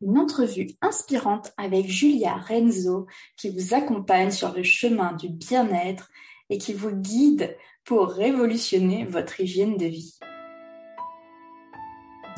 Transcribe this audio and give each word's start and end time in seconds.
une 0.00 0.18
entrevue 0.18 0.70
inspirante 0.80 1.52
avec 1.56 1.86
Julia 1.86 2.34
Renzo 2.36 3.06
qui 3.36 3.50
vous 3.50 3.74
accompagne 3.74 4.30
sur 4.30 4.52
le 4.54 4.62
chemin 4.62 5.12
du 5.12 5.28
bien-être 5.28 6.10
et 6.48 6.58
qui 6.58 6.72
vous 6.72 6.90
guide 6.90 7.56
pour 7.84 8.08
révolutionner 8.08 9.04
votre 9.04 9.40
hygiène 9.40 9.76
de 9.76 9.86
vie. 9.86 10.18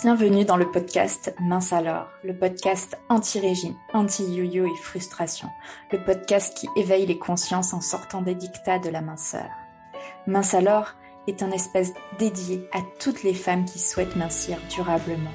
Bienvenue 0.02 0.44
dans 0.44 0.56
le 0.56 0.68
podcast 0.68 1.32
Mince 1.38 1.72
alors, 1.72 2.08
le 2.24 2.36
podcast 2.36 2.98
anti-régime, 3.08 3.76
anti-yo-yo 3.92 4.66
et 4.66 4.82
frustration, 4.82 5.48
le 5.92 6.02
podcast 6.02 6.56
qui 6.56 6.68
éveille 6.74 7.06
les 7.06 7.18
consciences 7.18 7.72
en 7.72 7.80
sortant 7.80 8.22
des 8.22 8.34
dictats 8.34 8.80
de 8.80 8.88
la 8.88 9.00
minceur. 9.00 9.48
Mince 10.26 10.54
alors 10.54 10.94
est 11.29 11.44
un 11.44 11.52
espace 11.52 11.92
dédié 12.18 12.68
à 12.72 12.80
toutes 12.98 13.22
les 13.22 13.34
femmes 13.34 13.64
qui 13.64 13.79
souhaitent 13.79 14.16
mincir 14.16 14.58
durablement 14.74 15.30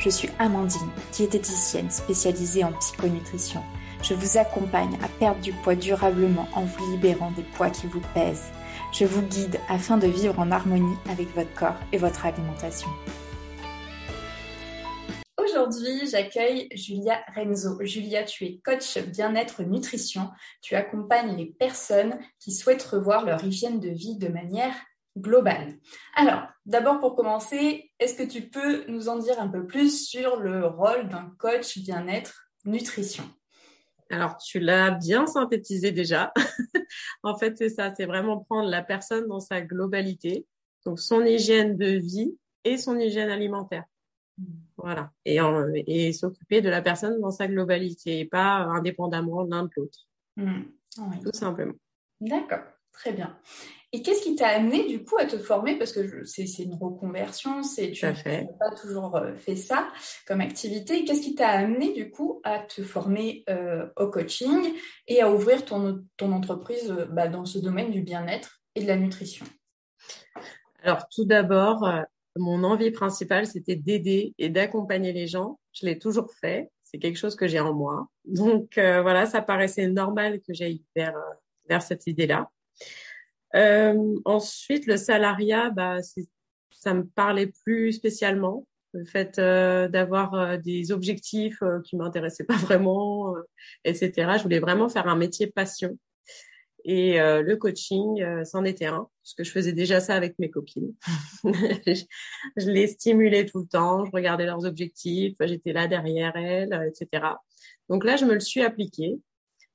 je 0.00 0.08
suis 0.08 0.30
Amandine, 0.38 0.90
diététicienne 1.12 1.90
spécialisée 1.90 2.64
en 2.64 2.72
psychonutrition. 2.72 3.62
Je 4.02 4.14
vous 4.14 4.38
accompagne 4.38 4.96
à 5.02 5.08
perdre 5.08 5.40
du 5.42 5.52
poids 5.52 5.74
durablement 5.74 6.48
en 6.54 6.64
vous 6.64 6.92
libérant 6.92 7.30
des 7.32 7.42
poids 7.42 7.68
qui 7.68 7.86
vous 7.86 8.00
pèsent. 8.14 8.50
Je 8.92 9.04
vous 9.04 9.20
guide 9.20 9.60
afin 9.68 9.98
de 9.98 10.06
vivre 10.06 10.38
en 10.38 10.50
harmonie 10.50 10.96
avec 11.10 11.34
votre 11.34 11.52
corps 11.52 11.78
et 11.92 11.98
votre 11.98 12.24
alimentation. 12.24 12.88
Aujourd'hui, 15.36 16.08
j'accueille 16.10 16.68
Julia 16.74 17.20
Renzo. 17.36 17.76
Julia, 17.82 18.24
tu 18.24 18.46
es 18.46 18.60
coach 18.64 18.96
bien-être 18.98 19.62
nutrition. 19.62 20.30
Tu 20.62 20.76
accompagnes 20.76 21.36
les 21.36 21.46
personnes 21.46 22.18
qui 22.38 22.52
souhaitent 22.52 22.82
revoir 22.82 23.26
leur 23.26 23.44
hygiène 23.44 23.80
de 23.80 23.90
vie 23.90 24.16
de 24.16 24.28
manière 24.28 24.74
globale. 25.16 25.78
Alors, 26.14 26.42
d'abord 26.66 27.00
pour 27.00 27.16
commencer, 27.16 27.90
est-ce 27.98 28.14
que 28.14 28.28
tu 28.28 28.48
peux 28.48 28.84
nous 28.88 29.08
en 29.08 29.18
dire 29.18 29.40
un 29.40 29.48
peu 29.48 29.66
plus 29.66 30.06
sur 30.08 30.40
le 30.40 30.66
rôle 30.66 31.08
d'un 31.08 31.32
coach 31.38 31.78
bien-être 31.78 32.48
nutrition? 32.64 33.24
Alors, 34.10 34.38
tu 34.38 34.58
l'as 34.58 34.90
bien 34.90 35.26
synthétisé 35.26 35.92
déjà. 35.92 36.32
en 37.22 37.36
fait, 37.38 37.56
c'est 37.56 37.68
ça, 37.68 37.94
c'est 37.96 38.06
vraiment 38.06 38.38
prendre 38.38 38.68
la 38.68 38.82
personne 38.82 39.26
dans 39.28 39.40
sa 39.40 39.60
globalité, 39.60 40.46
donc 40.84 40.98
son 40.98 41.24
hygiène 41.24 41.76
de 41.76 41.98
vie 41.98 42.36
et 42.64 42.76
son 42.76 42.98
hygiène 42.98 43.30
alimentaire. 43.30 43.84
Hmm. 44.36 44.44
Voilà. 44.76 45.12
Et, 45.24 45.38
et 45.86 46.12
s'occuper 46.12 46.60
de 46.60 46.68
la 46.68 46.82
personne 46.82 47.20
dans 47.20 47.30
sa 47.30 47.46
globalité 47.46 48.20
et 48.20 48.24
pas 48.24 48.56
indépendamment 48.56 49.42
l'un 49.42 49.64
de 49.64 49.70
l'autre. 49.76 49.98
Hmm. 50.36 50.62
Tout 51.22 51.32
simplement. 51.32 51.74
D'accord, 52.20 52.64
très 52.92 53.12
bien. 53.12 53.38
Et 53.92 54.02
qu'est-ce 54.02 54.22
qui 54.22 54.36
t'a 54.36 54.48
amené 54.48 54.86
du 54.86 55.02
coup 55.02 55.16
à 55.18 55.26
te 55.26 55.36
former? 55.36 55.76
Parce 55.76 55.92
que 55.92 56.24
c'est 56.24 56.44
une 56.62 56.74
reconversion, 56.74 57.64
c'est 57.64 57.90
tu 57.90 58.04
n'as 58.04 58.12
pas 58.12 58.70
toujours 58.80 59.16
euh, 59.16 59.34
fait 59.34 59.56
ça 59.56 59.88
comme 60.28 60.40
activité. 60.40 61.04
Qu'est-ce 61.04 61.22
qui 61.22 61.34
t'a 61.34 61.48
amené 61.48 61.92
du 61.92 62.10
coup 62.10 62.40
à 62.44 62.60
te 62.60 62.82
former 62.82 63.42
euh, 63.50 63.88
au 63.96 64.06
coaching 64.06 64.72
et 65.08 65.20
à 65.22 65.32
ouvrir 65.32 65.64
ton, 65.64 66.04
ton 66.16 66.30
entreprise 66.30 66.88
euh, 66.92 67.06
bah, 67.06 67.26
dans 67.26 67.44
ce 67.44 67.58
domaine 67.58 67.90
du 67.90 68.02
bien-être 68.02 68.60
et 68.76 68.82
de 68.82 68.86
la 68.86 68.96
nutrition? 68.96 69.44
Alors 70.84 71.08
tout 71.08 71.24
d'abord, 71.24 71.84
mon 72.36 72.62
envie 72.62 72.92
principale, 72.92 73.46
c'était 73.46 73.76
d'aider 73.76 74.34
et 74.38 74.50
d'accompagner 74.50 75.12
les 75.12 75.26
gens. 75.26 75.58
Je 75.72 75.84
l'ai 75.84 75.98
toujours 75.98 76.32
fait. 76.40 76.70
C'est 76.84 76.98
quelque 76.98 77.18
chose 77.18 77.34
que 77.34 77.48
j'ai 77.48 77.60
en 77.60 77.74
moi. 77.74 78.08
Donc 78.24 78.74
voilà, 78.76 79.26
ça 79.26 79.42
paraissait 79.42 79.88
normal 79.88 80.40
que 80.40 80.54
j'aille 80.54 80.82
vers, 80.96 81.14
vers 81.68 81.82
cette 81.82 82.06
idée-là. 82.06 82.50
Euh, 83.54 84.14
ensuite, 84.24 84.86
le 84.86 84.96
salariat, 84.96 85.70
bah, 85.70 85.98
ça 86.70 86.94
me 86.94 87.04
parlait 87.04 87.52
plus 87.64 87.92
spécialement. 87.92 88.66
Le 88.92 89.04
fait 89.04 89.38
euh, 89.38 89.86
d'avoir 89.88 90.34
euh, 90.34 90.56
des 90.56 90.90
objectifs 90.90 91.62
euh, 91.62 91.80
qui 91.82 91.96
m'intéressaient 91.96 92.44
pas 92.44 92.56
vraiment, 92.56 93.34
etc. 93.84 94.12
Je 94.36 94.42
voulais 94.42 94.58
vraiment 94.58 94.88
faire 94.88 95.06
un 95.06 95.16
métier 95.16 95.46
passion. 95.46 95.98
Et 96.84 97.18
le 97.18 97.56
coaching, 97.56 98.24
c'en 98.46 98.64
était 98.64 98.86
un, 98.86 99.06
puisque 99.22 99.44
je 99.44 99.50
faisais 99.50 99.74
déjà 99.74 100.00
ça 100.00 100.14
avec 100.14 100.38
mes 100.38 100.48
copines. 100.48 100.94
je, 101.44 102.04
je 102.56 102.70
les 102.70 102.86
stimulais 102.86 103.44
tout 103.44 103.58
le 103.58 103.66
temps, 103.66 104.06
je 104.06 104.10
regardais 104.10 104.46
leurs 104.46 104.64
objectifs, 104.64 105.36
j'étais 105.42 105.74
là 105.74 105.88
derrière 105.88 106.34
elles, 106.36 106.72
etc. 106.88 107.34
Donc 107.90 108.02
là, 108.02 108.16
je 108.16 108.24
me 108.24 108.32
le 108.32 108.40
suis 108.40 108.62
appliqué. 108.62 109.18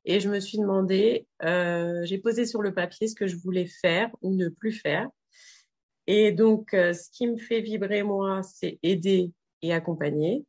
Et 0.06 0.20
je 0.20 0.30
me 0.30 0.40
suis 0.40 0.58
demandé, 0.58 1.28
euh, 1.44 2.06
j'ai 2.06 2.20
posé 2.20 2.46
sur 2.46 2.62
le 2.62 2.74
papier 2.74 3.08
ce 3.08 3.16
que 3.16 3.28
je 3.28 3.36
voulais 3.36 3.66
faire 3.66 4.10
ou 4.22 4.34
ne 4.34 4.50
plus 4.50 4.72
faire. 4.72 5.10
Et 6.08 6.32
donc, 6.32 6.74
euh, 6.74 6.94
ce 6.94 7.10
qui 7.12 7.28
me 7.28 7.38
fait 7.38 7.62
vibrer, 7.62 8.04
moi, 8.04 8.42
c'est 8.44 8.80
aider 8.84 9.32
et 9.62 9.74
accompagner. 9.74 10.46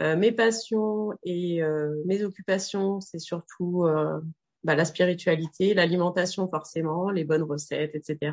Euh, 0.00 0.16
mes 0.16 0.32
passions 0.32 1.12
et 1.22 1.62
euh, 1.62 2.02
mes 2.04 2.24
occupations, 2.24 3.00
c'est 3.00 3.20
surtout 3.20 3.84
euh, 3.84 4.20
bah, 4.64 4.74
la 4.74 4.84
spiritualité, 4.84 5.74
l'alimentation 5.74 6.48
forcément, 6.48 7.10
les 7.10 7.24
bonnes 7.24 7.44
recettes, 7.44 7.94
etc. 7.94 8.32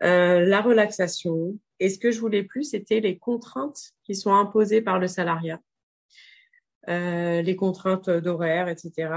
la 0.00 0.60
relaxation. 0.60 1.58
Et 1.78 1.88
ce 1.88 1.98
que 1.98 2.10
je 2.10 2.20
voulais 2.20 2.42
plus, 2.42 2.64
c'était 2.64 3.00
les 3.00 3.18
contraintes 3.18 3.92
qui 4.04 4.14
sont 4.14 4.34
imposées 4.34 4.82
par 4.82 4.98
le 4.98 5.06
salariat. 5.06 5.60
Euh, 6.88 7.42
les 7.42 7.54
contraintes 7.54 8.10
d'horaire, 8.10 8.68
etc. 8.68 9.12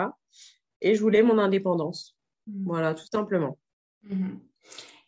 Et 0.81 0.93
je 0.93 1.01
voulais 1.01 1.23
mon 1.23 1.39
indépendance. 1.39 2.15
Mmh. 2.45 2.65
Voilà, 2.65 2.93
tout 2.93 3.07
simplement. 3.07 3.57
Mmh. 4.03 4.37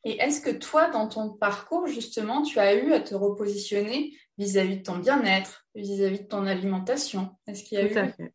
Et 0.06 0.18
est-ce 0.19 0.41
que 0.41 0.50
toi, 0.50 0.90
dans 0.90 1.07
ton 1.07 1.29
parcours, 1.29 1.85
justement, 1.85 2.41
tu 2.41 2.57
as 2.59 2.75
eu 2.75 2.94
à 2.94 3.00
te 3.00 3.13
repositionner 3.13 4.13
vis-à-vis 4.40 4.78
de 4.78 4.84
ton 4.84 4.97
bien-être, 4.97 5.68
vis-à-vis 5.75 6.22
de 6.22 6.28
ton 6.28 6.47
alimentation? 6.47 7.29
Est-ce 7.45 7.63
qu'il 7.63 7.78
y 7.78 7.81
a 7.81 7.88
Tout 7.88 8.00
à 8.00 8.07
fait. 8.07 8.34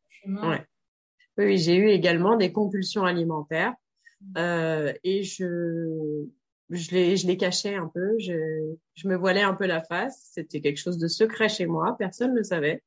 Oui, 1.38 1.58
j'ai 1.58 1.74
eu 1.74 1.88
également 1.88 2.36
des 2.36 2.52
compulsions 2.52 3.04
alimentaires 3.04 3.74
mmh. 4.20 4.38
euh, 4.38 4.92
et 5.02 5.24
je 5.24 6.26
je 6.70 7.26
les, 7.26 7.36
cachais 7.36 7.74
un 7.74 7.88
peu, 7.88 8.18
je, 8.18 9.06
me 9.06 9.16
voilais 9.16 9.42
un 9.42 9.54
peu 9.54 9.66
la 9.66 9.82
face. 9.82 10.30
C'était 10.32 10.60
quelque 10.60 10.78
chose 10.78 10.98
de 10.98 11.08
secret 11.08 11.48
chez 11.48 11.66
moi, 11.66 11.96
personne 11.98 12.32
ne 12.32 12.38
le 12.38 12.44
savait. 12.44 12.82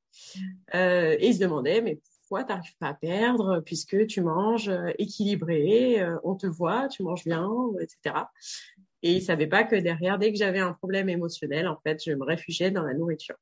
Euh, 0.74 1.16
et 1.20 1.28
ils 1.28 1.36
se 1.36 1.40
demandaient, 1.40 1.82
mais 1.82 2.00
pourquoi 2.22 2.44
tu 2.44 2.54
n'arrives 2.54 2.78
pas 2.80 2.88
à 2.90 2.94
perdre 2.94 3.62
puisque 3.66 4.08
tu 4.08 4.22
manges 4.22 4.70
euh, 4.70 4.92
équilibré, 4.98 6.02
euh, 6.02 6.18
on 6.24 6.36
te 6.36 6.48
voit, 6.48 6.88
tu 6.88 7.04
manges 7.04 7.26
bien, 7.26 7.48
etc. 7.80 8.26
Et 9.04 9.14
ils 9.14 9.22
savaient 9.22 9.48
pas 9.48 9.64
que 9.64 9.76
derrière, 9.76 10.18
dès 10.18 10.32
que 10.32 10.38
j'avais 10.38 10.60
un 10.60 10.74
problème 10.74 11.10
émotionnel, 11.10 11.68
en 11.68 11.80
fait, 11.82 12.02
je 12.04 12.12
me 12.14 12.24
réfugiais 12.24 12.72
dans 12.72 12.84
la 12.84 12.94
nourriture. 12.94 13.36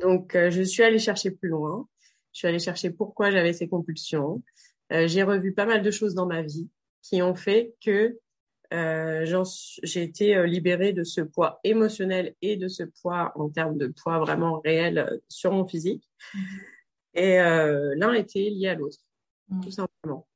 Donc, 0.00 0.32
je 0.34 0.62
suis 0.62 0.82
allée 0.82 0.98
chercher 0.98 1.30
plus 1.30 1.50
loin. 1.50 1.86
Je 2.32 2.38
suis 2.38 2.48
allée 2.48 2.58
chercher 2.58 2.90
pourquoi 2.90 3.30
j'avais 3.30 3.52
ces 3.52 3.68
compulsions. 3.68 4.42
j'ai 4.90 5.22
revu 5.22 5.52
pas 5.52 5.66
mal 5.66 5.82
de 5.82 5.90
choses 5.92 6.14
dans 6.14 6.26
ma 6.26 6.42
vie 6.42 6.68
qui 7.02 7.22
ont 7.22 7.36
fait 7.36 7.74
que 7.84 8.18
euh, 8.74 9.44
j'ai 9.82 10.02
été 10.02 10.36
euh, 10.36 10.46
libérée 10.46 10.92
de 10.92 11.04
ce 11.04 11.20
poids 11.20 11.60
émotionnel 11.64 12.34
et 12.42 12.56
de 12.56 12.68
ce 12.68 12.82
poids 12.82 13.32
en 13.36 13.48
termes 13.48 13.78
de 13.78 13.86
poids 13.86 14.18
vraiment 14.18 14.60
réel 14.60 14.98
euh, 14.98 15.18
sur 15.28 15.52
mon 15.52 15.66
physique. 15.66 16.10
Mm-hmm. 16.34 16.40
Et 17.14 17.40
euh, 17.40 17.94
l'un 17.96 18.12
était 18.12 18.50
lié 18.50 18.68
à 18.68 18.74
l'autre, 18.74 18.98
mm. 19.48 19.60
tout 19.60 19.70
simplement. 19.70 20.26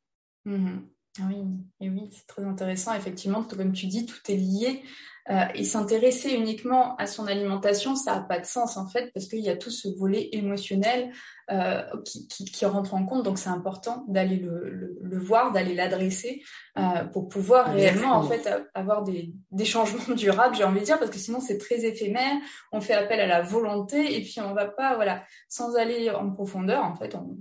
Mm-hmm. 0.46 0.80
Oui, 1.26 1.36
et 1.80 1.90
oui, 1.90 2.08
c'est 2.12 2.26
très 2.26 2.44
intéressant. 2.44 2.94
Effectivement, 2.94 3.42
comme 3.42 3.72
tu 3.72 3.86
dis, 3.86 4.06
tout 4.06 4.18
est 4.28 4.36
lié. 4.36 4.82
Euh, 5.30 5.44
et 5.54 5.64
s'intéresser 5.64 6.30
uniquement 6.30 6.96
à 6.96 7.06
son 7.06 7.26
alimentation, 7.26 7.96
ça 7.96 8.14
n'a 8.14 8.22
pas 8.22 8.38
de 8.38 8.46
sens 8.46 8.78
en 8.78 8.86
fait, 8.86 9.12
parce 9.12 9.26
qu'il 9.26 9.40
y 9.40 9.50
a 9.50 9.56
tout 9.58 9.70
ce 9.70 9.86
volet 9.86 10.30
émotionnel 10.32 11.12
euh, 11.50 11.82
qui, 12.06 12.26
qui, 12.28 12.46
qui, 12.46 12.64
rentre 12.64 12.94
en 12.94 13.04
compte. 13.04 13.24
Donc 13.24 13.38
c'est 13.38 13.50
important 13.50 14.06
d'aller 14.08 14.36
le, 14.36 14.70
le, 14.70 14.98
le, 15.02 15.18
voir, 15.18 15.52
d'aller 15.52 15.74
l'adresser 15.74 16.42
euh, 16.78 17.04
pour 17.04 17.28
pouvoir 17.28 17.70
réellement 17.74 18.12
en 18.12 18.22
fait 18.22 18.48
avoir 18.72 19.04
des, 19.04 19.34
des 19.50 19.66
changements 19.66 20.14
durables, 20.16 20.56
j'ai 20.56 20.64
envie 20.64 20.80
de 20.80 20.86
dire, 20.86 20.98
parce 20.98 21.10
que 21.10 21.18
sinon 21.18 21.40
c'est 21.40 21.58
très 21.58 21.84
éphémère. 21.84 22.38
On 22.72 22.80
fait 22.80 22.94
appel 22.94 23.20
à 23.20 23.26
la 23.26 23.42
volonté 23.42 24.16
et 24.16 24.22
puis 24.22 24.40
on 24.40 24.54
va 24.54 24.64
pas, 24.64 24.94
voilà, 24.94 25.24
sans 25.46 25.74
aller 25.76 26.08
en 26.08 26.30
profondeur. 26.30 26.82
En 26.82 26.96
fait, 26.96 27.14
on, 27.14 27.36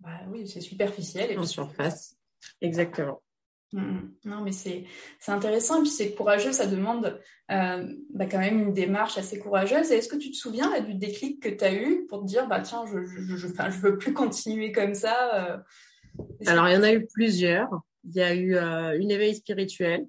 bah, 0.00 0.10
oui, 0.30 0.46
c'est 0.46 0.60
superficiel. 0.60 1.30
Et 1.30 1.38
en 1.38 1.46
surface. 1.46 2.19
Exactement. 2.60 3.22
Mm, 3.72 3.80
mm. 3.80 4.14
Non, 4.24 4.40
mais 4.42 4.52
c'est 4.52 4.84
intéressant 5.28 5.78
et 5.78 5.82
puis 5.82 5.90
c'est 5.90 6.14
courageux, 6.14 6.52
ça 6.52 6.66
demande 6.66 7.20
euh, 7.50 7.86
bah, 8.12 8.26
quand 8.26 8.38
même 8.38 8.60
une 8.60 8.72
démarche 8.72 9.18
assez 9.18 9.38
courageuse. 9.38 9.90
Est-ce 9.90 10.08
que 10.08 10.16
tu 10.16 10.30
te 10.30 10.36
souviens 10.36 10.70
là, 10.70 10.80
du 10.80 10.94
déclic 10.94 11.42
que 11.42 11.48
tu 11.48 11.64
as 11.64 11.72
eu 11.72 12.06
pour 12.06 12.22
te 12.22 12.26
dire, 12.26 12.48
bah 12.48 12.60
tiens, 12.60 12.84
je 12.86 13.04
je, 13.04 13.36
je, 13.36 13.46
je 13.46 13.80
veux 13.80 13.98
plus 13.98 14.12
continuer 14.12 14.72
comme 14.72 14.94
ça 14.94 15.52
euh, 15.52 15.58
Alors, 16.46 16.68
il 16.68 16.74
y 16.74 16.76
en 16.76 16.82
a 16.82 16.92
eu 16.92 17.06
plusieurs. 17.06 17.70
Il 18.04 18.14
y 18.14 18.22
a 18.22 18.34
eu 18.34 18.56
euh, 18.56 18.98
une 18.98 19.10
éveil 19.10 19.34
spirituel, 19.34 20.06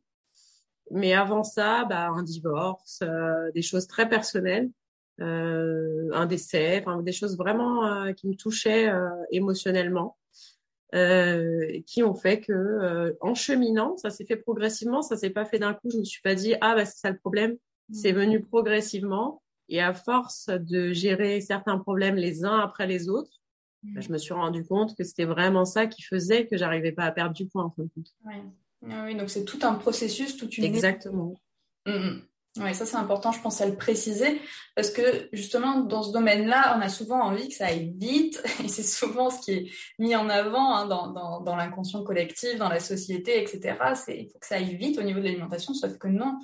mais 0.92 1.14
avant 1.14 1.44
ça, 1.44 1.86
bah, 1.86 2.08
un 2.08 2.24
divorce, 2.24 3.02
euh, 3.04 3.52
des 3.54 3.62
choses 3.62 3.88
très 3.88 4.08
personnelles, 4.10 4.70
un 5.20 6.26
décès, 6.26 6.84
des 7.04 7.12
choses 7.12 7.38
vraiment 7.38 8.12
qui 8.14 8.28
me 8.28 8.34
touchaient 8.34 8.92
émotionnellement. 9.30 10.18
Euh, 10.94 11.80
qui 11.88 12.04
ont 12.04 12.14
fait 12.14 12.42
que 12.42 12.52
euh, 12.52 13.14
en 13.22 13.34
cheminant, 13.34 13.96
ça 13.96 14.10
s'est 14.10 14.26
fait 14.26 14.36
progressivement, 14.36 15.02
ça 15.02 15.16
s'est 15.16 15.30
pas 15.30 15.46
fait 15.46 15.58
d'un 15.58 15.74
coup. 15.74 15.90
Je 15.90 16.00
me 16.00 16.04
suis 16.04 16.22
pas 16.22 16.36
dit 16.36 16.54
ah 16.60 16.76
bah 16.76 16.84
c'est 16.84 16.98
ça 16.98 17.10
le 17.10 17.18
problème. 17.18 17.54
Mm. 17.88 17.94
C'est 17.94 18.12
venu 18.12 18.42
progressivement 18.42 19.42
Et 19.70 19.80
à 19.80 19.94
force 19.94 20.50
de 20.50 20.92
gérer 20.92 21.40
certains 21.40 21.78
problèmes 21.78 22.18
les 22.18 22.44
uns 22.44 22.60
après 22.60 22.88
les 22.88 23.08
autres, 23.08 23.40
mmh. 23.84 23.94
bah, 23.94 24.02
je 24.02 24.12
me 24.12 24.18
suis 24.18 24.34
rendu 24.34 24.66
compte 24.66 24.98
que 24.98 25.06
c'était 25.06 25.24
vraiment 25.24 25.64
ça 25.64 25.88
qui 25.88 26.02
faisait 26.02 26.46
que 26.46 26.58
j'arrivais 26.58 26.92
pas 26.92 27.06
à 27.06 27.12
perdre 27.14 27.34
du 27.34 27.48
poids 27.48 27.64
en 27.64 27.70
fin 27.70 27.84
de 27.84 27.90
compte. 27.96 28.14
Ah 28.90 29.06
oui, 29.06 29.16
donc 29.16 29.30
c'est 29.30 29.46
tout 29.46 29.60
un 29.62 29.76
processus, 29.76 30.36
toute 30.36 30.58
une. 30.58 30.66
Exactement. 30.66 31.40
Mmh. 31.86 32.20
Oui, 32.58 32.76
ça 32.76 32.86
c'est 32.86 32.98
important, 32.98 33.32
je 33.32 33.40
pense 33.40 33.62
à 33.62 33.66
le 33.66 33.78
préciser, 33.78 34.42
parce 34.76 34.92
que 34.92 35.30
justement 35.32 35.80
dans 35.80 36.04
ce 36.04 36.12
domaine-là, 36.12 36.76
on 36.78 36.82
a 36.82 36.90
souvent 36.90 37.22
envie 37.22 37.48
que 37.48 37.56
ça 37.56 37.68
aille 37.68 37.94
vite, 37.96 38.44
et 38.64 38.68
c'est 38.68 38.84
souvent 38.84 39.30
ce 39.30 39.40
qui 39.40 39.52
est 39.52 39.72
mis 40.00 40.16
en 40.18 40.28
avant 40.28 40.76
hein, 40.76 40.86
dans, 40.86 41.08
dans, 41.12 41.40
dans 41.40 41.56
l'inconscient 41.56 42.04
collectif, 42.04 42.58
dans 42.58 42.68
la 42.68 42.82
société, 42.82 43.42
etc. 43.42 43.78
C'est 43.96 44.18
il 44.18 44.30
faut 44.30 44.38
que 44.38 44.46
ça 44.46 44.56
aille 44.56 44.76
vite 44.76 45.00
au 45.00 45.04
niveau 45.04 45.20
de 45.20 45.26
l'alimentation, 45.26 45.74
sauf 45.74 45.98
que 45.98 46.10
non. 46.10 46.40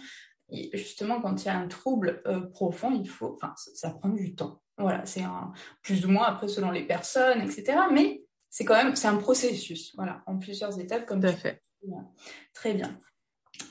Et 0.50 0.70
justement, 0.74 1.20
quand 1.20 1.44
il 1.44 1.48
y 1.48 1.50
a 1.50 1.58
un 1.58 1.68
trouble 1.68 2.22
euh, 2.26 2.40
profond, 2.40 2.92
il 2.92 3.10
faut, 3.10 3.34
enfin, 3.36 3.54
ça, 3.58 3.90
prend 3.90 4.08
du 4.08 4.34
temps. 4.34 4.62
Voilà, 4.78 5.06
c'est 5.06 5.24
un 5.24 5.52
plus 5.82 6.06
ou 6.06 6.10
moins 6.10 6.28
après 6.28 6.48
selon 6.48 6.72
les 6.72 6.86
personnes, 6.86 7.42
etc. 7.42 7.80
Mais 7.92 8.24
c'est 8.50 8.64
quand 8.64 8.82
même, 8.82 8.96
c'est 8.96 9.08
un 9.08 9.18
processus, 9.18 9.94
voilà, 9.96 10.24
en 10.26 10.38
plusieurs 10.38 10.80
étapes, 10.80 11.06
comme 11.06 11.20
Tout 11.20 11.28
à 11.28 11.34
fait. 11.34 11.62
Très 12.54 12.74
bien. 12.74 12.98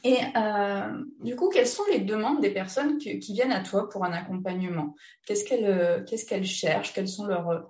Et 0.05 0.19
euh, 0.37 1.05
du 1.20 1.37
coup, 1.37 1.49
quelles 1.49 1.67
sont 1.67 1.84
les 1.90 2.00
demandes 2.00 2.40
des 2.40 2.50
personnes 2.50 2.99
qui, 2.99 3.19
viennent 3.19 3.52
à 3.52 3.62
toi 3.62 3.88
pour 3.88 4.05
un 4.05 4.12
accompagnement? 4.12 4.94
Qu'est-ce 5.26 5.44
qu'elles 5.44 5.64
euh, 5.64 6.44
cherchent? 6.44 6.93
Quelles 6.93 7.08
sont 7.08 7.26
leurs, 7.26 7.69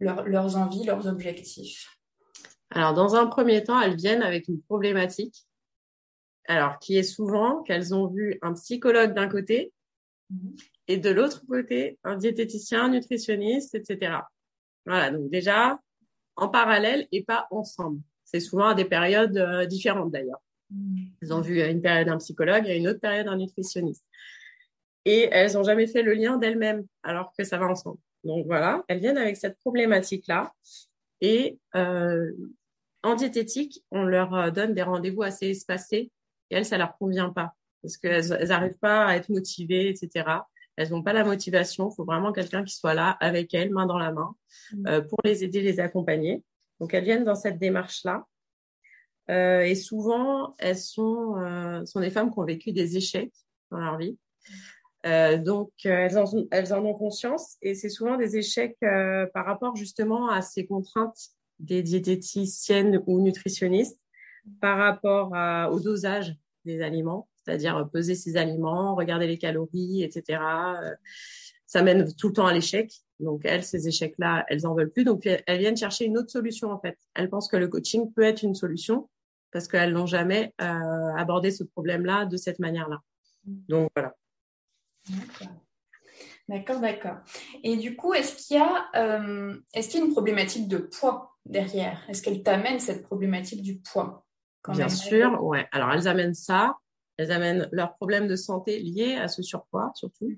leurs, 0.00 0.56
envies, 0.56 0.84
leurs 0.84 1.06
objectifs? 1.06 1.88
Alors, 2.70 2.94
dans 2.94 3.14
un 3.14 3.26
premier 3.26 3.62
temps, 3.62 3.80
elles 3.80 3.96
viennent 3.96 4.22
avec 4.22 4.48
une 4.48 4.60
problématique, 4.62 5.46
alors 6.48 6.78
qui 6.78 6.96
est 6.96 7.02
souvent 7.02 7.62
qu'elles 7.62 7.94
ont 7.94 8.08
vu 8.08 8.38
un 8.42 8.54
psychologue 8.54 9.14
d'un 9.14 9.28
côté 9.28 9.72
mhm. 10.30 10.56
et 10.88 10.96
de 10.96 11.10
l'autre 11.10 11.44
côté 11.46 11.98
un 12.04 12.16
diététicien, 12.16 12.84
un 12.84 12.88
nutritionniste, 12.90 13.74
etc. 13.74 14.18
Voilà, 14.84 15.10
donc 15.10 15.30
déjà 15.30 15.78
en 16.36 16.48
parallèle 16.48 17.08
et 17.12 17.24
pas 17.24 17.46
ensemble. 17.50 18.00
C'est 18.24 18.40
souvent 18.40 18.68
à 18.68 18.74
des 18.74 18.84
périodes 18.84 19.36
euh, 19.36 19.66
différentes 19.66 20.10
d'ailleurs. 20.10 20.40
Elles 21.22 21.32
ont 21.32 21.40
vu 21.40 21.62
une 21.62 21.80
période 21.80 22.08
un 22.08 22.18
psychologue 22.18 22.66
et 22.66 22.76
une 22.76 22.88
autre 22.88 23.00
période 23.00 23.28
un 23.28 23.36
nutritionniste. 23.36 24.04
Et 25.04 25.28
elles 25.30 25.52
n'ont 25.52 25.62
jamais 25.62 25.86
fait 25.86 26.02
le 26.02 26.14
lien 26.14 26.36
d'elles-mêmes, 26.36 26.84
alors 27.02 27.32
que 27.38 27.44
ça 27.44 27.58
va 27.58 27.66
ensemble. 27.66 27.98
Donc 28.24 28.46
voilà, 28.46 28.84
elles 28.88 28.98
viennent 28.98 29.18
avec 29.18 29.36
cette 29.36 29.58
problématique-là. 29.58 30.52
Et 31.20 31.58
euh, 31.76 32.32
en 33.02 33.14
diététique, 33.14 33.84
on 33.92 34.02
leur 34.02 34.34
euh, 34.34 34.50
donne 34.50 34.74
des 34.74 34.82
rendez-vous 34.82 35.22
assez 35.22 35.50
espacés. 35.50 36.10
Et 36.50 36.56
elles, 36.56 36.66
ça 36.66 36.76
leur 36.76 36.98
convient 36.98 37.30
pas. 37.30 37.54
Parce 37.82 37.96
qu'elles 37.96 38.28
n'arrivent 38.48 38.78
pas 38.78 39.06
à 39.06 39.16
être 39.16 39.28
motivées, 39.28 39.88
etc. 39.88 40.28
Elles 40.76 40.90
n'ont 40.90 41.02
pas 41.02 41.12
la 41.12 41.24
motivation. 41.24 41.90
Il 41.90 41.94
faut 41.94 42.04
vraiment 42.04 42.32
quelqu'un 42.32 42.64
qui 42.64 42.74
soit 42.74 42.94
là 42.94 43.10
avec 43.20 43.54
elles, 43.54 43.70
main 43.70 43.86
dans 43.86 43.98
la 43.98 44.12
main, 44.12 44.34
mmh. 44.72 44.86
euh, 44.88 45.00
pour 45.02 45.20
les 45.24 45.44
aider, 45.44 45.62
les 45.62 45.78
accompagner. 45.78 46.42
Donc 46.80 46.92
elles 46.94 47.04
viennent 47.04 47.24
dans 47.24 47.36
cette 47.36 47.58
démarche-là. 47.58 48.26
Euh, 49.30 49.62
et 49.62 49.74
souvent, 49.74 50.54
elles 50.58 50.78
sont, 50.78 51.36
euh, 51.36 51.84
sont 51.84 52.00
des 52.00 52.10
femmes 52.10 52.32
qui 52.32 52.38
ont 52.38 52.44
vécu 52.44 52.72
des 52.72 52.96
échecs 52.96 53.34
dans 53.70 53.78
leur 53.78 53.98
vie. 53.98 54.16
Euh, 55.06 55.38
donc, 55.38 55.70
euh, 55.84 55.90
elles, 55.90 56.18
en, 56.18 56.24
elles 56.50 56.74
en 56.74 56.84
ont 56.84 56.94
conscience 56.94 57.56
et 57.62 57.74
c'est 57.74 57.88
souvent 57.88 58.16
des 58.16 58.36
échecs 58.36 58.76
euh, 58.82 59.26
par 59.32 59.46
rapport 59.46 59.76
justement 59.76 60.28
à 60.28 60.42
ces 60.42 60.66
contraintes 60.66 61.28
des 61.60 61.82
diététiciennes 61.82 63.02
ou 63.06 63.20
nutritionnistes 63.20 64.00
par 64.60 64.78
rapport 64.78 65.34
à, 65.34 65.70
au 65.70 65.78
dosage 65.78 66.34
des 66.64 66.82
aliments, 66.82 67.28
c'est-à-dire 67.36 67.88
peser 67.92 68.16
ces 68.16 68.36
aliments, 68.36 68.96
regarder 68.96 69.28
les 69.28 69.38
calories, 69.38 70.02
etc. 70.02 70.40
ça 71.66 71.82
mène 71.82 72.12
tout 72.14 72.28
le 72.28 72.34
temps 72.34 72.46
à 72.46 72.52
l'échec. 72.52 72.92
Donc, 73.20 73.42
elles, 73.44 73.64
ces 73.64 73.88
échecs-là, 73.88 74.44
elles 74.48 74.66
en 74.66 74.74
veulent 74.74 74.90
plus. 74.90 75.04
Donc, 75.04 75.26
elles 75.26 75.58
viennent 75.58 75.76
chercher 75.76 76.04
une 76.04 76.18
autre 76.18 76.30
solution, 76.30 76.70
en 76.70 76.80
fait. 76.80 76.98
Elles 77.14 77.30
pensent 77.30 77.48
que 77.48 77.56
le 77.56 77.68
coaching 77.68 78.12
peut 78.12 78.22
être 78.22 78.42
une 78.42 78.54
solution 78.54 79.08
parce 79.52 79.68
qu'elles 79.68 79.92
n'ont 79.92 80.06
jamais 80.06 80.54
euh, 80.60 81.14
abordé 81.16 81.50
ce 81.50 81.64
problème-là 81.64 82.26
de 82.26 82.36
cette 82.36 82.58
manière-là. 82.58 83.00
Donc 83.44 83.90
voilà. 83.94 84.14
D'accord, 86.48 86.80
d'accord. 86.80 87.16
Et 87.64 87.76
du 87.76 87.96
coup, 87.96 88.14
est-ce 88.14 88.36
qu'il 88.36 88.56
y 88.56 88.60
a, 88.60 88.86
euh, 88.94 89.56
est-ce 89.74 89.88
qu'il 89.88 90.00
y 90.00 90.02
a 90.02 90.06
une 90.06 90.12
problématique 90.12 90.68
de 90.68 90.78
poids 90.78 91.36
derrière? 91.44 92.04
Est-ce 92.08 92.22
qu'elle 92.22 92.42
t'amène 92.42 92.78
cette 92.78 93.02
problématique 93.02 93.62
du 93.62 93.78
poids 93.78 94.24
Bien 94.68 94.88
sûr, 94.88 95.42
ouais. 95.44 95.68
Alors 95.72 95.92
elles 95.92 96.08
amènent 96.08 96.34
ça, 96.34 96.76
elles 97.16 97.30
amènent 97.32 97.68
leurs 97.72 97.94
problèmes 97.94 98.26
de 98.26 98.36
santé 98.36 98.80
liés 98.80 99.14
à 99.14 99.28
ce 99.28 99.42
surpoids 99.42 99.92
surtout. 99.94 100.32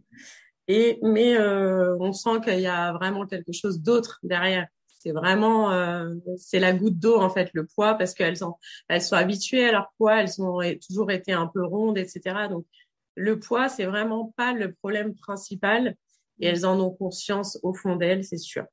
Et 0.66 0.98
mais 1.02 1.36
euh, 1.36 1.96
on 1.98 2.12
sent 2.12 2.40
qu'il 2.44 2.60
y 2.60 2.66
a 2.66 2.92
vraiment 2.92 3.26
quelque 3.26 3.52
chose 3.52 3.80
d'autre 3.80 4.20
derrière. 4.22 4.66
C'est 4.98 5.12
vraiment, 5.12 5.70
euh, 5.72 6.14
c'est 6.36 6.58
la 6.58 6.72
goutte 6.72 6.98
d'eau 6.98 7.20
en 7.20 7.30
fait, 7.30 7.50
le 7.52 7.66
poids, 7.66 7.94
parce 7.94 8.14
qu'elles 8.14 8.36
sont, 8.36 8.54
elles 8.88 9.02
sont 9.02 9.16
habituées 9.16 9.68
à 9.68 9.72
leur 9.72 9.92
poids, 9.96 10.20
elles 10.20 10.42
ont 10.42 10.60
toujours 10.86 11.10
été 11.10 11.32
un 11.32 11.46
peu 11.46 11.64
rondes, 11.64 11.98
etc. 11.98 12.48
Donc 12.50 12.66
le 13.14 13.38
poids, 13.38 13.68
c'est 13.68 13.84
vraiment 13.84 14.32
pas 14.36 14.52
le 14.52 14.72
problème 14.72 15.14
principal, 15.14 15.94
et 16.40 16.46
elles 16.46 16.66
en 16.66 16.80
ont 16.80 16.90
conscience 16.90 17.58
au 17.62 17.74
fond 17.74 17.96
d'elles, 17.96 18.24
c'est 18.24 18.38
sûr. 18.38 18.64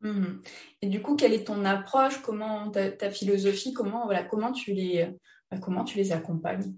Mmh. 0.00 0.42
Et 0.82 0.88
du 0.88 1.00
coup, 1.00 1.16
quelle 1.16 1.32
est 1.32 1.46
ton 1.46 1.64
approche? 1.64 2.20
Comment 2.22 2.70
ta, 2.70 3.10
philosophie? 3.10 3.72
Comment 3.72 4.04
voilà, 4.04 4.22
comment 4.22 4.52
tu 4.52 4.72
les, 4.72 5.08
bah, 5.50 5.58
comment 5.58 5.84
tu 5.84 5.96
les 5.96 6.12
accompagnes? 6.12 6.74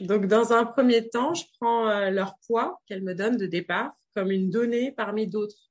Donc, 0.00 0.26
dans 0.26 0.52
un 0.52 0.64
premier 0.64 1.08
temps, 1.08 1.34
je 1.34 1.44
prends 1.58 1.88
euh, 1.88 2.10
leur 2.10 2.36
poids 2.46 2.80
qu'elles 2.86 3.02
me 3.02 3.14
donnent 3.14 3.36
de 3.36 3.46
départ 3.46 3.92
comme 4.14 4.30
une 4.30 4.50
donnée 4.50 4.92
parmi 4.92 5.26
d'autres 5.26 5.70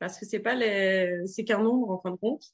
parce 0.00 0.18
que 0.18 0.26
c'est 0.26 0.40
pas 0.40 0.54
les, 0.56 1.22
c'est 1.26 1.44
qu'un 1.44 1.62
nombre 1.62 1.90
en 1.90 2.00
fin 2.00 2.10
de 2.10 2.16
compte. 2.16 2.44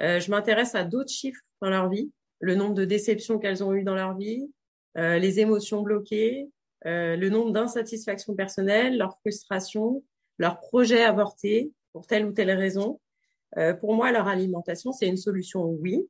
Euh, 0.00 0.20
je 0.20 0.30
m'intéresse 0.30 0.74
à 0.74 0.84
d'autres 0.84 1.10
chiffres 1.10 1.42
dans 1.60 1.70
leur 1.70 1.88
vie, 1.88 2.12
le 2.40 2.54
nombre 2.54 2.74
de 2.74 2.84
déceptions 2.84 3.38
qu'elles 3.38 3.64
ont 3.64 3.72
eues 3.74 3.84
dans 3.84 3.94
leur 3.94 4.16
vie, 4.16 4.48
euh, 4.96 5.18
les 5.18 5.40
émotions 5.40 5.82
bloquées, 5.82 6.48
euh, 6.86 7.16
le 7.16 7.30
nombre 7.30 7.52
d'insatisfactions 7.52 8.34
personnelles, 8.34 8.98
leurs 8.98 9.18
frustrations, 9.20 10.04
leurs 10.38 10.60
projets 10.60 11.02
avortés 11.02 11.72
pour 11.92 12.06
telle 12.06 12.26
ou 12.26 12.32
telle 12.32 12.50
raison. 12.50 13.00
Euh, 13.56 13.72
pour 13.72 13.94
moi, 13.94 14.12
leur 14.12 14.28
alimentation, 14.28 14.92
c'est 14.92 15.08
une 15.08 15.16
solution, 15.16 15.64
oui. 15.64 16.06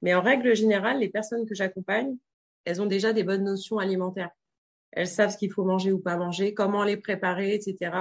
Mais 0.00 0.14
en 0.14 0.22
règle 0.22 0.54
générale, 0.54 1.00
les 1.00 1.08
personnes 1.08 1.44
que 1.44 1.54
j'accompagne, 1.54 2.16
elles 2.64 2.80
ont 2.80 2.86
déjà 2.86 3.12
des 3.12 3.24
bonnes 3.24 3.44
notions 3.44 3.78
alimentaires. 3.78 4.30
Elles 4.92 5.08
savent 5.08 5.30
ce 5.30 5.36
qu'il 5.36 5.52
faut 5.52 5.64
manger 5.64 5.92
ou 5.92 5.98
pas 5.98 6.16
manger, 6.16 6.54
comment 6.54 6.84
les 6.84 6.96
préparer, 6.96 7.54
etc. 7.54 7.92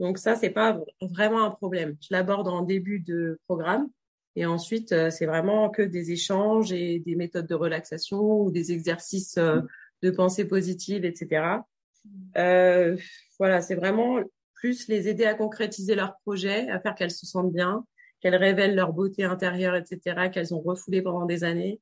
Donc 0.00 0.18
ça, 0.18 0.34
c'est 0.36 0.50
pas 0.50 0.80
vraiment 1.00 1.44
un 1.44 1.50
problème. 1.50 1.96
Je 2.00 2.08
l'aborde 2.10 2.48
en 2.48 2.62
début 2.62 3.00
de 3.00 3.38
programme 3.46 3.88
et 4.36 4.46
ensuite, 4.46 4.92
euh, 4.92 5.10
c'est 5.10 5.26
vraiment 5.26 5.70
que 5.70 5.82
des 5.82 6.10
échanges 6.10 6.72
et 6.72 6.98
des 6.98 7.14
méthodes 7.14 7.46
de 7.46 7.54
relaxation 7.54 8.40
ou 8.40 8.50
des 8.50 8.72
exercices 8.72 9.38
euh, 9.38 9.60
de 10.02 10.10
pensée 10.10 10.44
positive, 10.44 11.04
etc. 11.04 11.60
Euh, 12.36 12.96
voilà, 13.38 13.60
c'est 13.60 13.76
vraiment 13.76 14.18
plus 14.54 14.88
les 14.88 15.08
aider 15.08 15.24
à 15.24 15.34
concrétiser 15.34 15.94
leurs 15.94 16.16
projets, 16.18 16.68
à 16.70 16.80
faire 16.80 16.94
qu'elles 16.94 17.10
se 17.10 17.26
sentent 17.26 17.52
bien, 17.52 17.84
qu'elles 18.20 18.36
révèlent 18.36 18.74
leur 18.74 18.92
beauté 18.92 19.24
intérieure, 19.24 19.76
etc., 19.76 20.30
qu'elles 20.32 20.54
ont 20.54 20.60
refoulé 20.60 21.02
pendant 21.02 21.26
des 21.26 21.44
années. 21.44 21.80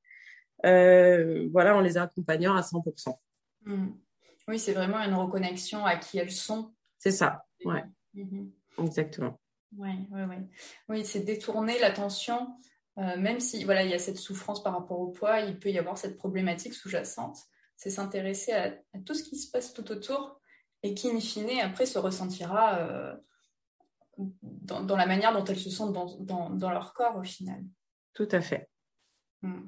Euh, 0.64 1.48
voilà, 1.52 1.76
en 1.76 1.80
les 1.80 1.96
accompagnant 1.96 2.54
à 2.54 2.60
100%. 2.60 3.16
Mmh. 3.64 3.86
Oui, 4.48 4.58
c'est 4.58 4.72
vraiment 4.72 4.98
une 4.98 5.14
reconnexion 5.14 5.84
à 5.84 5.96
qui 5.96 6.18
elles 6.18 6.32
sont. 6.32 6.72
C'est 6.98 7.10
ça, 7.10 7.44
ouais. 7.64 7.82
Mmh 8.14 8.50
Exactement. 8.78 9.38
Oui, 9.76 10.06
oui, 10.10 10.22
oui. 10.28 10.36
Oui, 10.88 11.04
c'est 11.04 11.20
détourner 11.20 11.78
l'attention, 11.78 12.54
euh, 12.98 13.16
même 13.18 13.40
si 13.40 13.64
voilà, 13.64 13.84
il 13.84 13.90
y 13.90 13.94
a 13.94 13.98
cette 13.98 14.18
souffrance 14.18 14.62
par 14.62 14.74
rapport 14.74 15.00
au 15.00 15.08
poids, 15.08 15.40
il 15.40 15.58
peut 15.58 15.70
y 15.70 15.78
avoir 15.78 15.96
cette 15.96 16.16
problématique 16.16 16.74
sous-jacente. 16.74 17.38
C'est 17.76 17.90
s'intéresser 17.90 18.52
à, 18.52 18.72
tout 19.04 19.14
ce 19.14 19.22
qui 19.22 19.36
se 19.36 19.50
passe 19.50 19.72
tout 19.72 19.90
autour 19.90 20.40
et 20.82 20.94
qui, 20.94 21.10
in 21.10 21.20
fine, 21.20 21.60
après 21.60 21.86
se 21.86 21.98
ressentira 21.98 22.78
euh, 22.78 23.14
dans, 24.18 24.96
la 24.96 25.06
manière 25.06 25.32
dont 25.32 25.44
elles 25.44 25.58
se 25.58 25.70
sentent 25.70 25.92
dans, 25.92 26.70
leur 26.70 26.92
corps 26.92 27.16
au 27.16 27.24
final. 27.24 27.64
Tout 28.14 28.28
à 28.30 28.40
fait. 28.40 28.68
Mmh. 29.40 29.62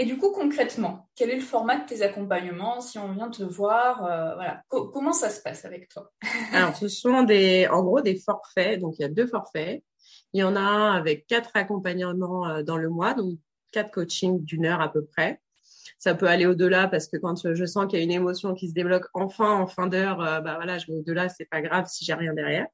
Et 0.00 0.06
du 0.06 0.16
coup, 0.16 0.32
concrètement, 0.32 1.10
quel 1.14 1.28
est 1.28 1.36
le 1.36 1.42
format 1.42 1.76
de 1.76 1.84
tes 1.84 2.00
accompagnements 2.00 2.80
si 2.80 2.98
on 2.98 3.12
vient 3.12 3.28
te 3.28 3.42
voir 3.42 4.02
euh, 4.06 4.34
voilà. 4.34 4.62
comment 4.70 5.12
ça 5.12 5.28
se 5.28 5.42
passe 5.42 5.66
avec 5.66 5.90
toi? 5.90 6.10
Alors, 6.54 6.74
ce 6.74 6.88
sont 6.88 7.22
des, 7.22 7.68
en 7.70 7.82
gros 7.82 8.00
des 8.00 8.16
forfaits. 8.16 8.80
Donc, 8.80 8.94
il 8.98 9.02
y 9.02 9.04
a 9.04 9.10
deux 9.10 9.26
forfaits. 9.26 9.84
Il 10.32 10.40
y 10.40 10.42
en 10.42 10.56
a 10.56 10.60
un 10.60 10.92
avec 10.92 11.26
quatre 11.26 11.50
accompagnements 11.52 12.48
euh, 12.48 12.62
dans 12.62 12.78
le 12.78 12.88
mois, 12.88 13.12
donc 13.12 13.38
quatre 13.72 13.90
coachings 13.90 14.42
d'une 14.42 14.64
heure 14.64 14.80
à 14.80 14.90
peu 14.90 15.04
près. 15.04 15.38
Ça 15.98 16.14
peut 16.14 16.28
aller 16.28 16.46
au-delà 16.46 16.88
parce 16.88 17.06
que 17.06 17.18
quand 17.18 17.52
je 17.52 17.64
sens 17.66 17.86
qu'il 17.86 17.98
y 17.98 18.00
a 18.00 18.04
une 18.04 18.10
émotion 18.10 18.54
qui 18.54 18.70
se 18.70 18.72
débloque 18.72 19.04
enfin 19.12 19.52
en 19.52 19.66
fin 19.66 19.86
d'heure, 19.86 20.22
euh, 20.22 20.40
bah 20.40 20.54
voilà, 20.54 20.78
je 20.78 20.86
vais 20.86 20.94
au-delà, 20.94 21.28
c'est 21.28 21.44
pas 21.44 21.60
grave 21.60 21.88
si 21.90 22.06
j'ai 22.06 22.14
rien 22.14 22.32
derrière. 22.32 22.68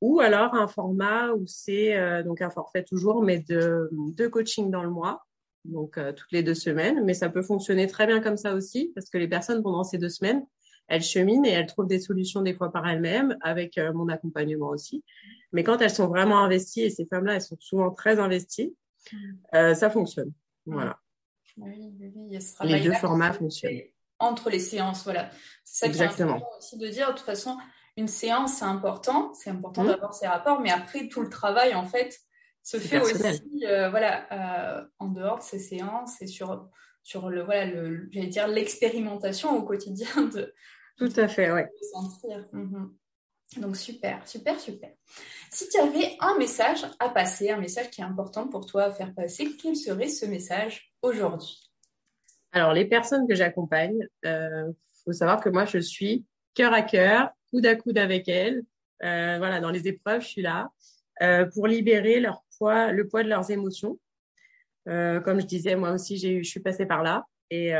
Ou 0.00 0.20
alors 0.20 0.54
un 0.54 0.66
format 0.66 1.32
où 1.32 1.44
c'est 1.46 2.22
donc 2.22 2.40
un 2.40 2.50
forfait 2.50 2.84
toujours, 2.84 3.20
mais 3.20 3.40
de 3.40 3.90
deux 3.92 4.30
coachings 4.30 4.70
dans 4.70 4.82
le 4.82 4.90
mois 4.90 5.26
donc 5.64 5.98
euh, 5.98 6.12
toutes 6.12 6.32
les 6.32 6.42
deux 6.42 6.54
semaines. 6.54 7.04
Mais 7.04 7.14
ça 7.14 7.28
peut 7.28 7.42
fonctionner 7.42 7.86
très 7.86 8.06
bien 8.06 8.20
comme 8.20 8.36
ça 8.36 8.54
aussi, 8.54 8.92
parce 8.94 9.10
que 9.10 9.18
les 9.18 9.28
personnes 9.28 9.62
pendant 9.62 9.84
ces 9.84 9.98
deux 9.98 10.08
semaines, 10.08 10.44
elles 10.88 11.02
cheminent 11.02 11.44
et 11.44 11.50
elles 11.52 11.66
trouvent 11.66 11.86
des 11.86 12.00
solutions 12.00 12.42
des 12.42 12.54
fois 12.54 12.70
par 12.70 12.86
elles-mêmes, 12.86 13.36
avec 13.40 13.78
euh, 13.78 13.92
mon 13.92 14.08
accompagnement 14.08 14.68
aussi. 14.68 15.02
Mais 15.52 15.64
quand 15.64 15.80
elles 15.80 15.90
sont 15.90 16.08
vraiment 16.08 16.38
investies, 16.38 16.82
et 16.82 16.90
ces 16.90 17.06
femmes-là, 17.06 17.34
elles 17.34 17.42
sont 17.42 17.56
souvent 17.58 17.90
très 17.90 18.18
investies, 18.18 18.74
mm. 19.12 19.16
euh, 19.54 19.74
ça 19.74 19.90
fonctionne. 19.90 20.32
Voilà. 20.66 20.98
Oui, 21.56 21.92
oui, 22.00 22.38
les 22.64 22.80
deux 22.80 22.92
formats 22.94 23.32
fonctionnent. 23.32 23.80
Entre 24.18 24.50
les 24.50 24.58
séances, 24.58 25.04
voilà. 25.04 25.30
C'est 25.64 25.92
ça 25.92 26.08
qui 26.08 26.20
est 26.20 26.24
important 26.24 26.48
aussi 26.58 26.78
de 26.78 26.88
dire. 26.88 27.08
De 27.08 27.12
toute 27.12 27.26
façon, 27.26 27.56
une 27.96 28.08
séance, 28.08 28.54
c'est 28.54 28.64
important. 28.64 29.32
C'est 29.34 29.50
important 29.50 29.84
mm. 29.84 29.88
d'avoir 29.88 30.14
ces 30.14 30.26
rapports, 30.26 30.60
mais 30.60 30.70
après, 30.70 31.08
tout 31.08 31.22
le 31.22 31.28
travail, 31.28 31.74
en 31.74 31.84
fait, 31.84 32.20
se 32.64 32.78
fait 32.78 33.00
aussi 33.00 33.64
euh, 33.66 33.90
voilà, 33.90 34.26
euh, 34.32 34.84
en 34.98 35.08
dehors 35.08 35.38
de 35.38 35.44
ces 35.44 35.58
séances 35.60 36.20
et 36.22 36.26
sur, 36.26 36.68
sur 37.02 37.28
le, 37.28 37.42
voilà, 37.42 37.66
le, 37.66 38.08
j'allais 38.10 38.26
dire 38.26 38.48
l'expérimentation 38.48 39.56
au 39.56 39.62
quotidien 39.62 40.08
de, 40.34 40.52
tout 40.96 41.12
à 41.16 41.28
fait, 41.28 41.52
ouais. 41.52 41.68
sentir. 41.92 42.46
Mhm. 42.52 42.94
Donc 43.58 43.76
super, 43.76 44.26
super, 44.26 44.58
super. 44.58 44.90
Si 45.50 45.68
tu 45.68 45.78
avais 45.78 46.16
un 46.20 46.36
message 46.38 46.84
à 46.98 47.08
passer, 47.08 47.50
un 47.50 47.58
message 47.58 47.90
qui 47.90 48.00
est 48.00 48.04
important 48.04 48.48
pour 48.48 48.66
toi 48.66 48.84
à 48.84 48.90
faire 48.92 49.14
passer, 49.14 49.54
quel 49.60 49.76
serait 49.76 50.08
ce 50.08 50.26
message 50.26 50.92
aujourd'hui? 51.02 51.70
Alors 52.52 52.72
les 52.72 52.84
personnes 52.84 53.28
que 53.28 53.34
j'accompagne, 53.34 54.08
il 54.22 54.28
euh, 54.28 54.72
faut 55.04 55.12
savoir 55.12 55.40
que 55.40 55.50
moi 55.50 55.66
je 55.66 55.78
suis 55.78 56.24
cœur 56.54 56.72
à 56.72 56.82
cœur, 56.82 57.30
coude 57.50 57.66
à 57.66 57.76
coude 57.76 57.98
avec 57.98 58.28
elles. 58.28 58.64
Euh, 59.02 59.36
voilà, 59.38 59.60
dans 59.60 59.70
les 59.70 59.86
épreuves, 59.86 60.22
je 60.22 60.28
suis 60.28 60.42
là 60.42 60.70
euh, 61.22 61.46
pour 61.46 61.66
libérer 61.66 62.20
leur 62.20 62.43
le 62.60 63.02
poids 63.02 63.22
de 63.22 63.28
leurs 63.28 63.50
émotions. 63.50 63.98
comme 64.86 65.40
je 65.40 65.46
disais, 65.46 65.76
moi 65.76 65.92
aussi, 65.92 66.16
je 66.16 66.42
suis 66.48 66.60
passée 66.60 66.86
par 66.86 67.02
là 67.02 67.24
et 67.50 67.72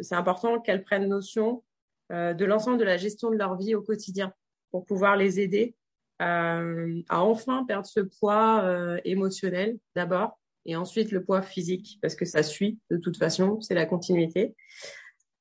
c'est 0.00 0.14
important 0.14 0.60
qu'elles 0.60 0.82
prennent 0.82 1.08
notion 1.08 1.62
de 2.10 2.44
l'ensemble 2.44 2.78
de 2.78 2.84
la 2.84 2.96
gestion 2.96 3.30
de 3.30 3.36
leur 3.36 3.56
vie 3.56 3.74
au 3.74 3.82
quotidien 3.82 4.32
pour 4.70 4.84
pouvoir 4.84 5.16
les 5.16 5.40
aider 5.40 5.74
euh, 6.20 7.00
à 7.08 7.24
enfin 7.24 7.64
perdre 7.64 7.86
ce 7.86 8.00
poids 8.00 8.62
euh, 8.64 9.00
émotionnel 9.04 9.78
d'abord 9.96 10.38
et 10.66 10.76
ensuite 10.76 11.12
le 11.12 11.24
poids 11.24 11.40
physique 11.40 11.98
parce 12.02 12.14
que 12.14 12.26
ça 12.26 12.42
suit 12.42 12.78
de 12.90 12.98
toute 12.98 13.16
façon, 13.16 13.60
c'est 13.62 13.74
la 13.74 13.86
continuité. 13.86 14.54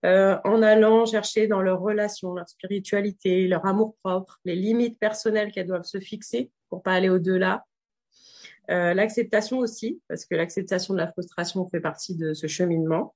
Euh, 0.05 0.37
en 0.45 0.61
allant 0.61 1.05
chercher 1.05 1.47
dans 1.47 1.61
leurs 1.61 1.81
relations, 1.81 2.33
leur 2.33 2.47
spiritualité, 2.47 3.49
leur 3.49 3.65
amour 3.65 3.97
propre, 4.01 4.39
les 4.45 4.55
limites 4.55 4.97
personnelles 4.97 5.51
qu'elles 5.51 5.67
doivent 5.67 5.83
se 5.83 5.99
fixer 5.99 6.49
pour 6.69 6.81
pas 6.81 6.93
aller 6.93 7.09
au-delà. 7.09 7.65
Euh, 8.69 8.93
l'acceptation 8.93 9.57
aussi, 9.57 10.01
parce 10.07 10.25
que 10.25 10.35
l'acceptation 10.35 10.93
de 10.93 10.99
la 10.99 11.11
frustration 11.11 11.67
fait 11.69 11.79
partie 11.79 12.15
de 12.15 12.33
ce 12.33 12.47
cheminement, 12.47 13.15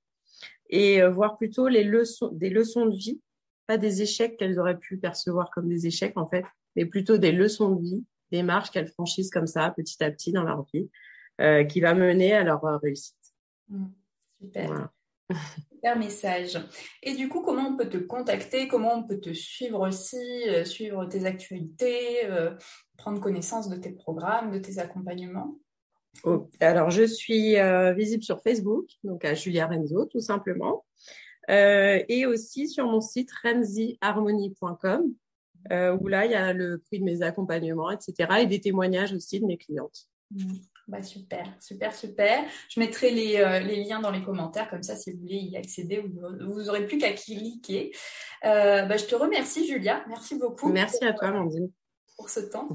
et 0.70 1.02
euh, 1.02 1.10
voir 1.10 1.36
plutôt 1.36 1.68
les 1.68 1.84
leçons, 1.84 2.28
des 2.32 2.50
leçons 2.50 2.86
de 2.86 2.96
vie 2.96 3.20
pas 3.66 3.78
des 3.78 4.02
échecs 4.02 4.36
qu'elles 4.36 4.58
auraient 4.58 4.78
pu 4.78 4.98
percevoir 4.98 5.50
comme 5.50 5.68
des 5.68 5.86
échecs 5.86 6.16
en 6.16 6.28
fait, 6.28 6.44
mais 6.76 6.84
plutôt 6.84 7.18
des 7.18 7.32
leçons 7.32 7.70
de 7.70 7.82
vie, 7.82 8.04
des 8.30 8.42
marches 8.42 8.70
qu'elles 8.70 8.88
franchissent 8.88 9.30
comme 9.30 9.46
ça 9.46 9.72
petit 9.76 10.02
à 10.02 10.10
petit 10.10 10.32
dans 10.32 10.42
leur 10.42 10.66
vie, 10.72 10.90
euh, 11.40 11.64
qui 11.64 11.80
va 11.80 11.94
mener 11.94 12.34
à 12.34 12.44
leur 12.44 12.64
euh, 12.64 12.76
réussite. 12.78 13.16
Mmh. 13.68 13.86
super. 14.38 14.88
Super 15.72 15.98
message. 15.98 16.58
Et 17.02 17.14
du 17.14 17.30
coup, 17.30 17.40
comment 17.40 17.68
on 17.68 17.76
peut 17.76 17.88
te 17.88 17.96
contacter? 17.96 18.68
Comment 18.68 18.94
on 18.94 19.04
peut 19.04 19.20
te 19.20 19.32
suivre 19.32 19.80
aussi, 19.80 20.48
euh, 20.48 20.64
suivre 20.64 21.06
tes 21.06 21.24
actualités, 21.24 22.26
prendre 22.96 23.20
connaissance 23.20 23.68
de 23.68 23.76
tes 23.76 23.90
programmes, 23.90 24.50
de 24.50 24.58
tes 24.58 24.78
accompagnements 24.78 25.56
oh, 26.24 26.48
Alors, 26.60 26.90
je 26.90 27.04
suis 27.04 27.56
visible 27.96 28.22
sur 28.22 28.40
Facebook, 28.40 28.86
donc 29.02 29.24
à 29.24 29.34
Julia 29.34 29.66
Renzo, 29.66 30.06
tout 30.06 30.20
simplement. 30.20 30.84
Euh, 31.50 32.02
et 32.08 32.26
aussi 32.26 32.68
sur 32.68 32.86
mon 32.86 33.00
site 33.00 33.30
renziharmonie.com 33.42 35.12
euh, 35.72 35.96
où 36.00 36.08
là, 36.08 36.24
il 36.24 36.32
y 36.32 36.34
a 36.34 36.52
le 36.52 36.78
prix 36.78 36.98
de 36.98 37.04
mes 37.04 37.22
accompagnements, 37.22 37.90
etc. 37.90 38.40
et 38.40 38.46
des 38.46 38.60
témoignages 38.60 39.12
aussi 39.12 39.40
de 39.40 39.46
mes 39.46 39.56
clientes. 39.56 40.08
Mmh. 40.30 40.54
Bah 40.86 41.02
super, 41.02 41.46
super, 41.60 41.94
super. 41.94 42.44
Je 42.68 42.78
mettrai 42.78 43.10
les, 43.10 43.36
euh, 43.38 43.60
les, 43.60 43.82
liens 43.84 44.00
dans 44.00 44.10
les 44.10 44.22
commentaires, 44.22 44.68
comme 44.68 44.82
ça, 44.82 44.96
si 44.96 45.12
vous 45.12 45.20
voulez 45.20 45.36
y 45.36 45.56
accéder, 45.56 46.00
vous, 46.00 46.52
vous 46.52 46.68
aurez 46.68 46.86
plus 46.86 46.98
qu'à 46.98 47.12
cliquer. 47.12 47.90
Euh, 48.44 48.82
bah, 48.82 48.98
je 48.98 49.06
te 49.06 49.14
remercie, 49.14 49.66
Julia. 49.66 50.04
Merci 50.08 50.38
beaucoup. 50.38 50.70
Merci 50.70 51.02
à 51.06 51.14
toi, 51.14 51.30
Mandine. 51.30 51.70
Pour 52.16 52.30
ce 52.30 52.40
temps 52.40 52.68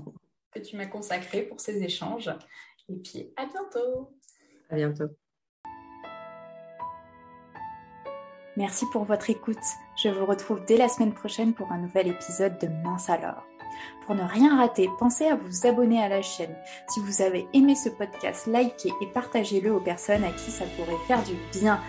que 0.51 0.60
tu 0.60 0.75
m'as 0.75 0.88
consacré 0.88 1.43
pour 1.43 1.60
ces 1.60 1.81
échanges. 1.84 2.29
Et 2.89 2.96
puis, 2.96 3.31
à 3.38 3.46
bientôt. 3.46 4.12
À 4.69 4.75
bientôt. 4.75 5.10
Merci 8.58 8.86
pour 8.91 9.05
votre 9.05 9.29
écoute. 9.29 9.58
Je 10.03 10.10
vous 10.10 10.25
retrouve 10.25 10.65
dès 10.65 10.75
la 10.75 10.89
semaine 10.89 11.13
prochaine 11.13 11.53
pour 11.53 11.72
un 11.72 11.77
nouvel 11.77 12.08
épisode 12.08 12.58
de 12.60 12.67
Mince 12.67 13.10
alors. 13.10 13.46
Pour 14.05 14.15
ne 14.15 14.24
rien 14.24 14.58
rater, 14.58 14.89
pensez 15.00 15.27
à 15.27 15.36
vous 15.36 15.67
abonner 15.67 16.03
à 16.03 16.10
la 16.10 16.22
chaîne. 16.22 16.55
Si 16.89 17.00
vous 17.00 17.22
avez 17.22 17.48
aimé 17.53 17.75
ce 17.75 17.89
podcast, 17.89 18.48
likez 18.48 18.91
et 19.01 19.08
partagez-le 19.13 19.72
aux 19.72 19.79
personnes 19.79 20.24
à 20.24 20.31
qui 20.31 20.51
ça 20.51 20.65
pourrait 20.75 20.98
faire 21.08 21.24
du 21.24 21.36
bien. 21.58 21.79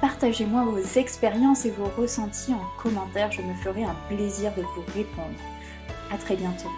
Partagez-moi 0.00 0.64
vos 0.64 0.98
expériences 0.98 1.64
et 1.64 1.70
vos 1.70 1.88
ressentis 1.96 2.52
en 2.52 2.82
commentaire, 2.82 3.30
je 3.30 3.42
me 3.42 3.54
ferai 3.54 3.84
un 3.84 3.96
plaisir 4.08 4.54
de 4.56 4.62
vous 4.62 4.84
répondre. 4.94 5.38
À 6.10 6.18
très 6.18 6.36
bientôt. 6.36 6.70